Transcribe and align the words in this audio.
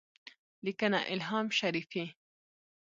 لیکنه: 0.65 0.99
الهام 1.11 1.45
شریفی 1.59 2.05